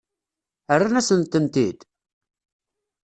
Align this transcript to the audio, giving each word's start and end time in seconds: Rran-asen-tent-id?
Rran-asen-tent-id? 0.79 1.79